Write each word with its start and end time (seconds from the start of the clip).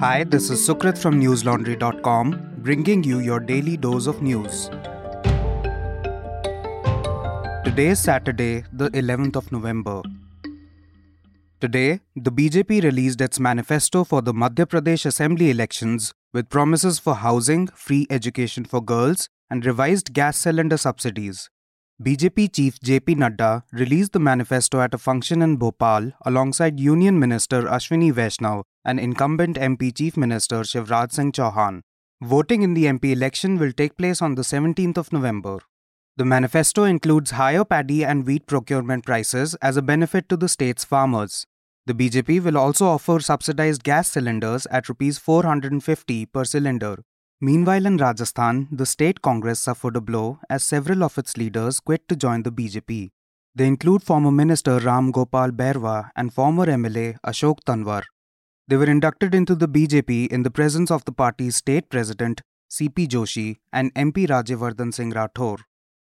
Hi, 0.00 0.24
this 0.24 0.50
is 0.50 0.60
Sukrit 0.68 0.98
from 0.98 1.18
newslaundry.com, 1.18 2.56
bringing 2.58 3.02
you 3.02 3.20
your 3.20 3.40
daily 3.40 3.78
dose 3.78 4.06
of 4.06 4.20
news. 4.20 4.68
Today 7.64 7.86
is 7.86 7.98
Saturday, 7.98 8.64
the 8.74 8.90
11th 8.90 9.36
of 9.36 9.50
November. 9.50 10.02
Today, 11.62 12.00
the 12.14 12.30
BJP 12.30 12.82
released 12.82 13.22
its 13.22 13.40
manifesto 13.40 14.04
for 14.04 14.20
the 14.20 14.34
Madhya 14.34 14.66
Pradesh 14.66 15.06
Assembly 15.06 15.48
elections 15.48 16.12
with 16.34 16.50
promises 16.50 16.98
for 16.98 17.14
housing, 17.14 17.66
free 17.68 18.06
education 18.10 18.66
for 18.66 18.82
girls, 18.82 19.30
and 19.48 19.64
revised 19.64 20.12
gas 20.12 20.36
cylinder 20.36 20.76
subsidies. 20.76 21.48
BJP 22.04 22.52
chief 22.52 22.78
JP 22.80 23.16
Nadda 23.16 23.62
released 23.72 24.12
the 24.12 24.18
manifesto 24.20 24.82
at 24.82 24.92
a 24.92 24.98
function 24.98 25.40
in 25.40 25.56
Bhopal 25.56 26.12
alongside 26.26 26.78
Union 26.78 27.18
Minister 27.18 27.62
Ashwini 27.62 28.12
Vaishnaw 28.12 28.64
and 28.84 29.00
incumbent 29.00 29.56
MP 29.56 29.96
Chief 29.96 30.14
Minister 30.14 30.56
Shivraj 30.56 31.12
Singh 31.12 31.32
Chauhan. 31.32 31.80
Voting 32.20 32.60
in 32.60 32.74
the 32.74 32.84
MP 32.84 33.12
election 33.12 33.58
will 33.58 33.72
take 33.72 33.96
place 33.96 34.20
on 34.20 34.34
the 34.34 34.42
17th 34.42 34.98
of 34.98 35.10
November. 35.10 35.60
The 36.18 36.26
manifesto 36.26 36.84
includes 36.84 37.30
higher 37.30 37.64
paddy 37.64 38.04
and 38.04 38.26
wheat 38.26 38.46
procurement 38.46 39.06
prices 39.06 39.54
as 39.62 39.78
a 39.78 39.82
benefit 39.82 40.28
to 40.28 40.36
the 40.36 40.50
state's 40.50 40.84
farmers. 40.84 41.46
The 41.86 41.94
BJP 41.94 42.42
will 42.42 42.58
also 42.58 42.88
offer 42.88 43.20
subsidized 43.20 43.84
gas 43.84 44.12
cylinders 44.12 44.66
at 44.66 44.90
rupees 44.90 45.16
450 45.16 46.26
per 46.26 46.44
cylinder. 46.44 46.98
Meanwhile, 47.40 47.84
in 47.84 47.98
Rajasthan, 47.98 48.68
the 48.72 48.86
state 48.86 49.20
Congress 49.20 49.60
suffered 49.60 49.96
a 49.96 50.00
blow 50.00 50.38
as 50.48 50.64
several 50.64 51.04
of 51.04 51.18
its 51.18 51.36
leaders 51.36 51.80
quit 51.80 52.08
to 52.08 52.16
join 52.16 52.42
the 52.42 52.50
BJP. 52.50 53.10
They 53.54 53.66
include 53.66 54.02
former 54.02 54.30
Minister 54.30 54.78
Ram 54.78 55.10
Gopal 55.10 55.50
Bairwa 55.50 56.10
and 56.16 56.32
former 56.32 56.64
MLA 56.64 57.18
Ashok 57.26 57.58
Tanwar. 57.66 58.04
They 58.68 58.76
were 58.76 58.90
inducted 58.90 59.34
into 59.34 59.54
the 59.54 59.68
BJP 59.68 60.28
in 60.28 60.44
the 60.44 60.50
presence 60.50 60.90
of 60.90 61.04
the 61.04 61.12
party's 61.12 61.56
state 61.56 61.90
president 61.90 62.40
CP 62.70 63.06
Joshi 63.06 63.56
and 63.70 63.92
MP 63.94 64.26
Rajyavardhan 64.26 64.94
Singh 64.94 65.12
Rathore. 65.12 65.60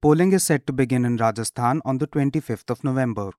Polling 0.02 0.32
is 0.32 0.42
set 0.42 0.66
to 0.66 0.72
begin 0.72 1.04
in 1.04 1.16
Rajasthan 1.16 1.80
on 1.84 1.98
the 1.98 2.08
25th 2.08 2.68
of 2.68 2.82
November. 2.82 3.30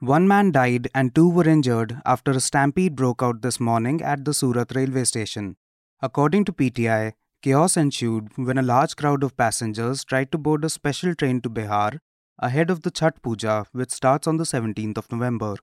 One 0.00 0.26
man 0.26 0.52
died 0.52 0.88
and 0.94 1.14
two 1.14 1.28
were 1.28 1.48
injured 1.48 2.00
after 2.06 2.30
a 2.30 2.40
stampede 2.40 2.96
broke 2.96 3.22
out 3.22 3.42
this 3.42 3.60
morning 3.60 4.02
at 4.02 4.24
the 4.24 4.32
Surat 4.32 4.74
railway 4.74 5.04
station. 5.04 5.56
According 6.02 6.44
to 6.44 6.52
PTI, 6.52 7.12
chaos 7.42 7.76
ensued 7.76 8.36
when 8.36 8.58
a 8.58 8.62
large 8.62 8.96
crowd 8.96 9.22
of 9.22 9.36
passengers 9.36 10.04
tried 10.04 10.30
to 10.32 10.38
board 10.38 10.64
a 10.64 10.68
special 10.68 11.14
train 11.14 11.40
to 11.40 11.48
Bihar 11.48 12.00
ahead 12.38 12.68
of 12.68 12.82
the 12.82 12.90
Chhath 12.90 13.22
Puja, 13.22 13.64
which 13.72 13.90
starts 13.90 14.26
on 14.26 14.36
the 14.36 14.44
17th 14.44 14.98
of 14.98 15.10
November. 15.10 15.56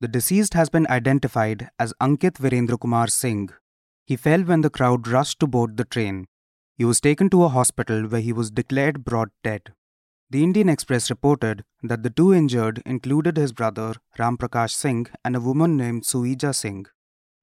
The 0.00 0.08
deceased 0.08 0.54
has 0.54 0.68
been 0.68 0.88
identified 0.88 1.70
as 1.78 1.94
Ankit 2.00 2.32
Virendra 2.32 2.80
Kumar 2.80 3.06
Singh. 3.06 3.50
He 4.04 4.16
fell 4.16 4.42
when 4.42 4.62
the 4.62 4.70
crowd 4.70 5.06
rushed 5.06 5.38
to 5.40 5.46
board 5.46 5.76
the 5.76 5.84
train. 5.84 6.26
He 6.76 6.84
was 6.84 7.00
taken 7.00 7.30
to 7.30 7.44
a 7.44 7.48
hospital 7.48 8.08
where 8.08 8.20
he 8.20 8.32
was 8.32 8.50
declared 8.50 9.04
brought 9.04 9.30
dead. 9.44 9.72
The 10.30 10.42
Indian 10.42 10.68
Express 10.68 11.10
reported 11.10 11.64
that 11.84 12.02
the 12.02 12.10
two 12.10 12.34
injured 12.34 12.82
included 12.84 13.36
his 13.36 13.52
brother 13.52 13.94
Ram 14.18 14.36
Prakash 14.36 14.72
Singh 14.72 15.06
and 15.24 15.36
a 15.36 15.40
woman 15.40 15.76
named 15.76 16.04
Suija 16.04 16.52
Singh. 16.52 16.86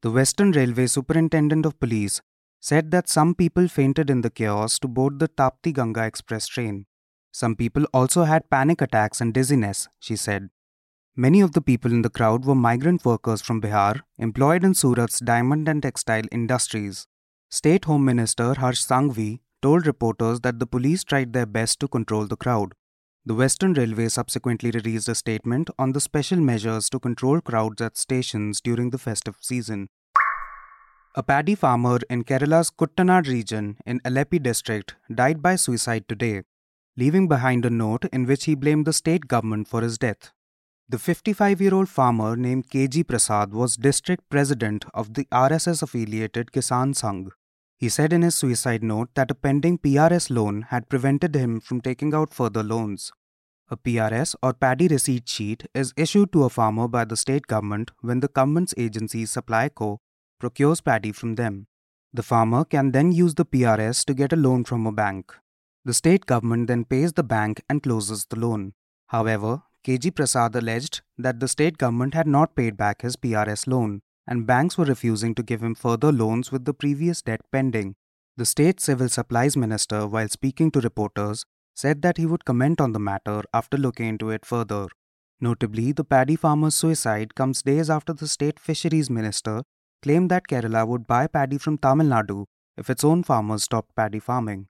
The 0.02 0.12
Western 0.12 0.52
Railway 0.52 0.88
Superintendent 0.88 1.66
of 1.66 1.80
Police 1.80 2.22
said 2.64 2.92
that 2.92 3.09
some 3.09 3.36
people 3.36 3.67
fainted 3.67 4.09
in 4.09 4.22
the 4.22 4.30
chaos 4.30 4.80
to 4.80 4.88
board 4.88 5.19
the 5.19 5.28
Tapti 5.28 5.73
Ganga 5.73 6.06
Express 6.06 6.47
train. 6.47 6.86
Some 7.33 7.58
people 7.58 7.86
also 7.94 8.23
had 8.23 8.50
panic 8.50 8.81
attacks 8.81 9.19
and 9.19 9.33
dizziness, 9.33 9.89
she 10.00 10.16
said. 10.16 10.50
Many 11.14 11.41
of 11.41 11.52
the 11.52 11.61
people 11.61 11.91
in 11.91 12.03
the 12.03 12.09
crowd 12.09 12.45
were 12.45 12.56
migrant 12.56 13.03
workers 13.03 13.41
from 13.41 13.59
Bihar 13.59 14.00
employed 14.17 14.64
in 14.64 14.73
Surat's 14.75 15.19
diamond 15.19 15.67
and 15.67 15.84
textile 15.84 16.23
industries. 16.31 17.06
State 17.52 17.84
Home 17.84 18.06
Minister 18.06 18.53
Harsh 18.53 18.80
Sanghavi 18.80 19.41
told 19.61 19.86
reporters 19.86 20.39
that 20.39 20.59
the 20.59 20.66
police 20.66 21.03
tried 21.03 21.34
their 21.34 21.46
best 21.46 21.81
to 21.81 21.90
control 21.90 22.28
the 22.28 22.38
crowd. 22.38 22.75
The 23.25 23.35
Western 23.35 23.73
Railway 23.73 24.07
subsequently 24.07 24.72
released 24.72 25.09
a 25.09 25.16
statement 25.16 25.69
on 25.78 25.91
the 25.91 26.00
special 26.00 26.40
measures 26.40 26.90
to 26.91 27.00
control 27.00 27.41
crowds 27.41 27.81
at 27.81 27.97
stations 27.97 28.62
during 28.62 28.91
the 28.91 28.97
festive 28.97 29.35
season. 29.41 29.90
A 31.16 31.22
paddy 31.22 31.53
farmer 31.53 32.00
in 32.09 32.24
Kerala's 32.24 32.72
Kuttanad 32.72 33.28
region 33.28 33.78
in 33.85 34.00
Alleppey 34.00 34.41
district 34.41 34.96
died 35.13 35.44
by 35.44 35.56
suicide 35.56 36.09
today, 36.09 36.41
leaving 36.97 37.28
behind 37.28 37.68
a 37.68 37.69
note 37.69 38.06
in 38.06 38.25
which 38.25 38.46
he 38.46 38.56
blamed 38.56 38.88
the 38.88 38.94
state 38.94 39.28
government 39.28 39.68
for 39.68 39.81
his 39.81 40.00
death. 40.00 40.31
The 40.90 40.97
55 40.97 41.62
year 41.62 41.75
old 41.75 41.88
farmer 41.88 42.35
named 42.35 42.68
KG 42.68 43.07
Prasad 43.07 43.53
was 43.53 43.78
district 43.78 44.28
president 44.31 44.85
of 44.96 45.13
the 45.13 45.25
RSS 45.25 45.84
affiliated 45.84 46.52
Kisan 46.52 46.96
Sangh. 46.96 47.29
He 47.78 47.90
said 47.90 48.12
in 48.12 48.23
his 48.23 48.34
suicide 48.34 48.81
note 48.81 49.09
that 49.13 49.29
a 49.29 49.35
pending 49.35 49.78
PRS 49.78 50.31
loan 50.31 50.63
had 50.69 50.90
prevented 50.90 51.35
him 51.35 51.59
from 51.59 51.79
taking 51.79 52.16
out 52.16 52.34
further 52.34 52.63
loans. 52.63 53.12
A 53.69 53.78
PRS 53.78 54.34
or 54.41 54.53
paddy 54.53 54.88
receipt 54.88 55.29
sheet 55.29 55.68
is 55.75 55.94
issued 55.96 56.34
to 56.34 56.44
a 56.44 56.50
farmer 56.50 56.88
by 56.88 57.06
the 57.06 57.16
state 57.16 57.46
government 57.46 57.91
when 58.02 58.19
the 58.19 58.29
government's 58.29 58.73
agency 58.78 59.25
Supplyco 59.25 60.00
procures 60.44 60.81
paddy 60.81 61.14
from 61.14 61.36
them. 61.36 61.68
The 62.14 62.28
farmer 62.30 62.66
can 62.66 62.92
then 62.92 63.14
use 63.14 63.36
the 63.36 63.46
PRS 63.46 64.04
to 64.08 64.14
get 64.14 64.34
a 64.34 64.42
loan 64.46 64.66
from 64.66 64.86
a 64.86 64.92
bank. 64.92 65.34
The 65.86 65.94
state 65.94 66.26
government 66.26 66.68
then 66.68 66.84
pays 66.84 67.14
the 67.14 67.24
bank 67.24 67.62
and 67.70 67.81
closes 67.81 68.26
the 68.26 68.38
loan. 68.38 68.74
However, 69.08 69.64
KG 69.86 70.14
Prasad 70.14 70.53
alleged 70.58 71.02
that 71.18 71.40
the 71.40 71.48
state 71.48 71.78
government 71.78 72.14
had 72.14 72.28
not 72.28 72.58
paid 72.58 72.76
back 72.76 73.03
his 73.03 73.16
PRS 73.16 73.68
loan, 73.68 74.02
and 74.28 74.46
banks 74.46 74.78
were 74.78 74.92
refusing 74.94 75.34
to 75.36 75.44
give 75.44 75.64
him 75.64 75.76
further 75.76 76.12
loans 76.12 76.52
with 76.52 76.66
the 76.66 76.74
previous 76.74 77.22
debt 77.22 77.42
pending. 77.53 77.96
The 78.36 78.46
state 78.46 78.82
civil 78.82 79.08
supplies 79.08 79.56
minister, 79.56 80.06
while 80.08 80.28
speaking 80.28 80.72
to 80.72 80.82
reporters, 80.82 81.46
said 81.74 82.02
that 82.02 82.18
he 82.18 82.26
would 82.26 82.44
comment 82.44 82.82
on 82.82 82.92
the 82.92 83.00
matter 83.00 83.44
after 83.53 83.78
looking 83.78 84.08
into 84.08 84.30
it 84.30 84.46
further. 84.46 84.88
Notably, 85.40 85.94
the 85.94 86.03
paddy 86.03 86.36
farmer's 86.36 86.76
suicide 86.76 87.34
comes 87.34 87.62
days 87.62 87.90
after 87.90 88.12
the 88.12 88.28
state 88.28 88.59
fisheries 88.59 89.09
minister 89.09 89.64
claimed 90.03 90.30
that 90.31 90.47
Kerala 90.47 90.86
would 90.88 91.08
buy 91.08 91.25
paddy 91.28 91.58
from 91.58 91.78
Tamil 91.78 92.08
Nadu 92.08 92.46
if 92.78 92.90
its 92.90 93.03
own 93.03 93.24
farmers 93.24 93.64
stopped 93.64 93.96
paddy 93.96 94.19
farming. 94.19 94.68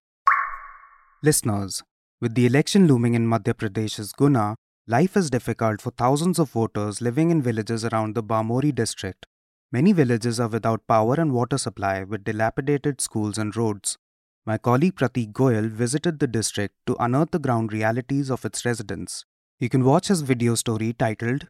Listeners, 1.24 1.82
with 2.22 2.36
the 2.36 2.46
election 2.46 2.88
looming 2.88 3.16
in 3.16 3.28
Madhya 3.28 3.54
Pradesh's 3.54 4.14
Guna, 4.14 4.56
life 4.88 5.18
is 5.18 5.30
difficult 5.30 5.82
for 5.82 5.92
thousands 5.92 6.40
of 6.40 6.50
voters 6.52 7.02
living 7.02 7.32
in 7.32 7.42
villages 7.42 7.86
around 7.86 8.14
the 8.16 8.24
Bamori 8.24 8.74
district. 8.76 9.26
Many 9.72 9.92
villages 9.92 10.40
are 10.40 10.50
without 10.50 10.86
power 10.88 11.16
and 11.16 11.34
water 11.34 11.58
supply 11.58 12.04
with 12.04 12.24
dilapidated 12.26 13.02
schools 13.02 13.38
and 13.38 13.56
roads. 13.56 13.98
My 14.46 14.58
colleague 14.58 14.96
Prateek 14.96 15.32
Goyal 15.32 15.70
visited 15.70 16.20
the 16.20 16.28
district 16.28 16.76
to 16.86 16.98
unearth 17.00 17.32
the 17.32 17.40
ground 17.40 17.74
realities 17.74 18.30
of 18.30 18.46
its 18.46 18.66
residents. 18.66 19.26
You 19.60 19.70
can 19.70 19.84
watch 19.86 20.10
his 20.10 20.22
video 20.22 20.56
story 20.56 20.94
titled 20.94 21.48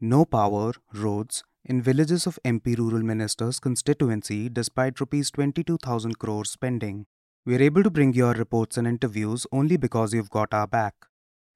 No 0.00 0.24
Power, 0.24 0.74
Roads, 0.92 1.42
in 1.64 1.80
villages 1.80 2.26
of 2.26 2.38
MP 2.44 2.76
Rural 2.76 3.02
Minister's 3.02 3.58
constituency 3.58 4.48
despite 4.48 5.00
rupees 5.00 5.30
22,000 5.30 6.18
crores 6.18 6.50
spending. 6.50 7.06
We 7.46 7.56
are 7.56 7.62
able 7.62 7.82
to 7.82 7.90
bring 7.90 8.12
your 8.12 8.32
reports 8.32 8.76
and 8.76 8.86
interviews 8.86 9.46
only 9.50 9.76
because 9.76 10.12
you've 10.12 10.30
got 10.30 10.52
our 10.52 10.66
back. 10.66 10.94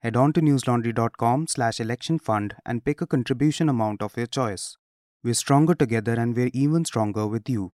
Head 0.00 0.16
on 0.16 0.32
to 0.32 0.40
newslaundry.com 0.40 1.48
slash 1.48 1.80
election 1.80 2.18
fund 2.18 2.54
and 2.64 2.84
pick 2.84 3.00
a 3.00 3.06
contribution 3.06 3.68
amount 3.68 4.00
of 4.00 4.16
your 4.16 4.26
choice. 4.26 4.76
We're 5.22 5.34
stronger 5.34 5.74
together 5.74 6.14
and 6.14 6.34
we're 6.34 6.50
even 6.54 6.84
stronger 6.84 7.26
with 7.26 7.48
you. 7.48 7.72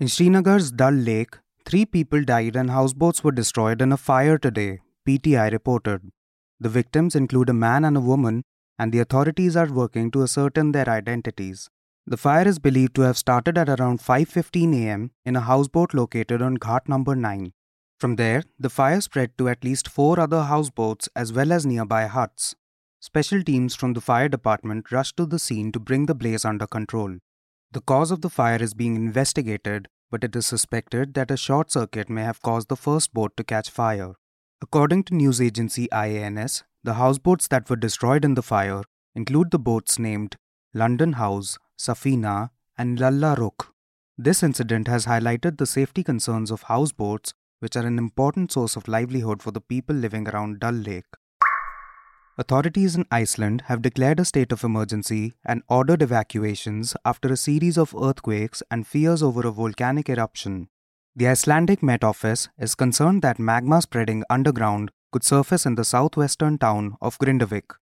In 0.00 0.08
Srinagar's 0.08 0.70
Dal 0.70 0.92
Lake, 0.92 1.38
three 1.64 1.84
people 1.84 2.22
died 2.22 2.54
and 2.54 2.70
houseboats 2.70 3.24
were 3.24 3.32
destroyed 3.32 3.82
in 3.82 3.90
a 3.90 3.96
fire 3.96 4.38
today, 4.38 4.80
PTI 5.06 5.50
reported. 5.50 6.02
The 6.60 6.68
victims 6.68 7.16
include 7.16 7.48
a 7.48 7.54
man 7.54 7.84
and 7.84 7.96
a 7.96 8.00
woman 8.00 8.44
and 8.78 8.92
the 8.92 9.00
authorities 9.00 9.56
are 9.56 9.72
working 9.72 10.10
to 10.12 10.22
ascertain 10.22 10.72
their 10.72 10.88
identities. 10.88 11.68
The 12.06 12.16
fire 12.16 12.48
is 12.48 12.58
believed 12.58 12.94
to 12.94 13.02
have 13.02 13.18
started 13.18 13.58
at 13.58 13.68
around 13.68 14.00
5:15 14.00 14.74
a.m. 14.74 15.10
in 15.24 15.36
a 15.36 15.40
houseboat 15.40 15.92
located 15.92 16.40
on 16.40 16.56
Ghat 16.56 16.88
number 16.88 17.14
9. 17.14 17.52
From 17.98 18.16
there, 18.16 18.44
the 18.58 18.70
fire 18.70 19.00
spread 19.00 19.36
to 19.38 19.48
at 19.48 19.64
least 19.64 19.88
4 19.88 20.20
other 20.20 20.44
houseboats 20.44 21.08
as 21.16 21.32
well 21.32 21.52
as 21.52 21.66
nearby 21.66 22.06
huts. 22.06 22.54
Special 23.00 23.42
teams 23.42 23.74
from 23.74 23.92
the 23.92 24.00
fire 24.00 24.28
department 24.28 24.90
rushed 24.90 25.16
to 25.18 25.26
the 25.26 25.38
scene 25.38 25.70
to 25.72 25.80
bring 25.80 26.06
the 26.06 26.14
blaze 26.14 26.44
under 26.44 26.66
control. 26.66 27.18
The 27.72 27.80
cause 27.80 28.10
of 28.10 28.22
the 28.22 28.30
fire 28.30 28.62
is 28.62 28.72
being 28.72 28.96
investigated, 28.96 29.88
but 30.10 30.24
it 30.24 30.34
is 30.34 30.46
suspected 30.46 31.12
that 31.14 31.30
a 31.30 31.36
short 31.36 31.70
circuit 31.70 32.08
may 32.08 32.22
have 32.22 32.40
caused 32.40 32.68
the 32.68 32.76
first 32.76 33.12
boat 33.12 33.36
to 33.36 33.44
catch 33.44 33.68
fire. 33.68 34.14
According 34.62 35.04
to 35.04 35.14
news 35.14 35.40
agency 35.40 35.86
IANS, 35.92 36.62
the 36.88 36.94
houseboats 36.94 37.48
that 37.48 37.68
were 37.68 37.76
destroyed 37.76 38.24
in 38.24 38.34
the 38.34 38.42
fire 38.50 38.82
include 39.14 39.50
the 39.50 39.58
boats 39.58 39.98
named 39.98 40.36
London 40.72 41.12
House, 41.14 41.58
Safina, 41.78 42.48
and 42.78 42.98
Lalla 42.98 43.34
Rukh. 43.38 43.74
This 44.16 44.42
incident 44.42 44.88
has 44.88 45.04
highlighted 45.04 45.58
the 45.58 45.66
safety 45.66 46.02
concerns 46.02 46.50
of 46.50 46.62
houseboats, 46.62 47.34
which 47.58 47.76
are 47.76 47.86
an 47.86 47.98
important 47.98 48.52
source 48.52 48.74
of 48.74 48.88
livelihood 48.88 49.42
for 49.42 49.50
the 49.50 49.60
people 49.60 49.94
living 49.94 50.26
around 50.28 50.60
Dal 50.60 50.72
Lake. 50.72 51.12
Authorities 52.38 52.96
in 52.96 53.04
Iceland 53.10 53.64
have 53.66 53.82
declared 53.82 54.20
a 54.20 54.24
state 54.24 54.50
of 54.50 54.64
emergency 54.64 55.34
and 55.44 55.62
ordered 55.68 56.00
evacuations 56.00 56.96
after 57.04 57.30
a 57.30 57.36
series 57.36 57.76
of 57.76 57.94
earthquakes 58.00 58.62
and 58.70 58.86
fears 58.86 59.22
over 59.22 59.46
a 59.46 59.50
volcanic 59.52 60.08
eruption. 60.08 60.70
The 61.14 61.28
Icelandic 61.28 61.82
Met 61.82 62.02
Office 62.02 62.48
is 62.56 62.74
concerned 62.74 63.20
that 63.22 63.38
magma 63.38 63.82
spreading 63.82 64.24
underground 64.30 64.90
could 65.12 65.24
surface 65.24 65.64
in 65.64 65.74
the 65.74 65.84
southwestern 65.84 66.58
town 66.58 66.96
of 67.00 67.18
Grindavik. 67.18 67.74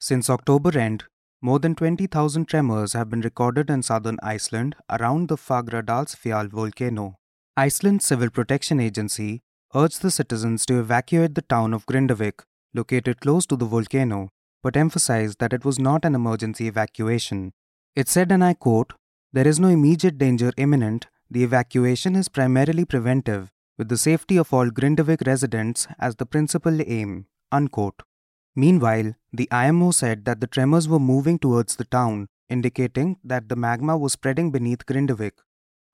Since 0.00 0.28
October 0.28 0.76
end, 0.78 1.04
more 1.40 1.58
than 1.58 1.74
20,000 1.74 2.46
tremors 2.46 2.92
have 2.92 3.10
been 3.10 3.20
recorded 3.20 3.70
in 3.70 3.82
southern 3.82 4.18
Iceland 4.22 4.76
around 4.88 5.28
the 5.28 5.36
Fagradalsfjall 5.36 6.50
volcano. 6.50 7.16
Iceland's 7.56 8.06
Civil 8.06 8.30
Protection 8.30 8.80
Agency 8.80 9.42
urged 9.74 10.02
the 10.02 10.10
citizens 10.10 10.64
to 10.66 10.78
evacuate 10.78 11.34
the 11.34 11.42
town 11.42 11.74
of 11.74 11.86
Grindavik 11.86 12.44
located 12.74 13.20
close 13.20 13.46
to 13.46 13.56
the 13.56 13.66
volcano, 13.66 14.30
but 14.62 14.76
emphasized 14.76 15.38
that 15.38 15.52
it 15.52 15.64
was 15.64 15.78
not 15.78 16.04
an 16.04 16.14
emergency 16.14 16.66
evacuation. 16.66 17.52
It 17.94 18.08
said, 18.08 18.32
and 18.32 18.42
I 18.42 18.54
quote, 18.54 18.94
There 19.32 19.46
is 19.46 19.60
no 19.60 19.68
immediate 19.68 20.18
danger 20.18 20.52
imminent. 20.56 21.06
The 21.30 21.44
evacuation 21.44 22.14
is 22.16 22.28
primarily 22.28 22.84
preventive, 22.84 23.50
with 23.82 23.88
the 23.88 23.98
safety 23.98 24.36
of 24.36 24.52
all 24.54 24.68
Grindavik 24.70 25.26
residents 25.26 25.88
as 25.98 26.14
the 26.14 26.24
principal 26.24 26.80
aim. 26.86 27.26
Unquote. 27.50 28.04
Meanwhile, 28.54 29.14
the 29.32 29.48
IMO 29.50 29.90
said 29.90 30.24
that 30.24 30.40
the 30.40 30.46
tremors 30.46 30.86
were 30.88 31.00
moving 31.00 31.36
towards 31.36 31.74
the 31.74 31.84
town, 31.84 32.28
indicating 32.48 33.16
that 33.24 33.48
the 33.48 33.56
magma 33.56 33.98
was 33.98 34.12
spreading 34.12 34.52
beneath 34.52 34.86
Grindavik. 34.86 35.32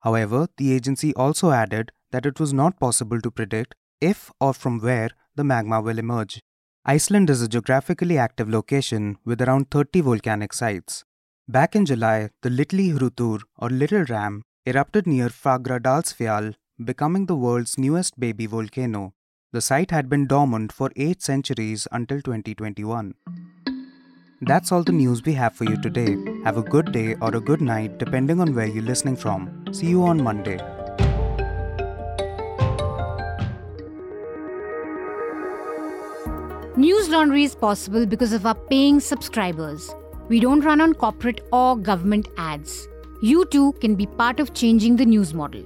However, 0.01 0.49
the 0.57 0.71
agency 0.71 1.15
also 1.15 1.49
added 1.49 1.91
that 2.11 2.27
it 2.27 2.39
was 2.39 2.53
not 2.53 2.79
possible 2.79 3.19
to 3.21 3.31
predict 3.31 3.73
if 3.99 4.31
or 4.39 4.53
from 4.53 4.79
where 4.79 5.09
the 5.35 5.43
magma 5.43 5.81
will 5.81 5.97
emerge. 5.97 6.39
Iceland 6.85 7.31
is 7.31 7.41
a 7.41 7.47
geographically 7.47 8.19
active 8.19 8.47
location 8.47 9.17
with 9.25 9.41
around 9.41 9.71
30 9.71 10.01
volcanic 10.01 10.53
sites. 10.53 11.03
Back 11.47 11.75
in 11.75 11.87
July, 11.87 12.29
the 12.43 12.49
Litli 12.49 12.95
Hrutur 12.95 13.39
or 13.57 13.71
Little 13.71 14.05
Ram 14.05 14.43
erupted 14.67 15.07
near 15.07 15.29
Fagradalsfjall, 15.29 16.53
becoming 16.83 17.25
the 17.25 17.35
world's 17.35 17.77
newest 17.77 18.17
baby 18.17 18.45
volcano. 18.45 19.13
The 19.51 19.59
site 19.59 19.91
had 19.91 20.09
been 20.09 20.27
dormant 20.27 20.71
for 20.71 20.91
8 20.95 21.21
centuries 21.21 21.87
until 21.91 22.21
2021. 22.21 23.15
That's 24.41 24.71
all 24.71 24.83
the 24.83 24.93
news 24.93 25.23
we 25.25 25.33
have 25.33 25.53
for 25.53 25.65
you 25.65 25.75
today. 25.81 26.15
Have 26.45 26.55
a 26.55 26.61
good 26.61 26.93
day 26.93 27.15
or 27.21 27.35
a 27.35 27.41
good 27.41 27.59
night 27.59 27.97
depending 27.97 28.39
on 28.39 28.55
where 28.55 28.67
you're 28.67 28.83
listening 28.83 29.17
from. 29.17 29.65
See 29.73 29.87
you 29.87 30.03
on 30.03 30.23
Monday. 30.23 30.57
News 36.77 37.09
Laundry 37.09 37.43
is 37.43 37.55
possible 37.55 38.05
because 38.05 38.31
of 38.31 38.45
our 38.45 38.55
paying 38.55 39.01
subscribers. 39.01 39.93
We 40.29 40.39
don't 40.39 40.61
run 40.61 40.79
on 40.79 40.93
corporate 40.93 41.41
or 41.51 41.75
government 41.75 42.29
ads. 42.37 42.87
You 43.21 43.43
too 43.43 43.73
can 43.81 43.95
be 43.95 44.05
part 44.05 44.39
of 44.39 44.53
changing 44.53 44.95
the 44.95 45.05
news 45.05 45.33
model. 45.33 45.65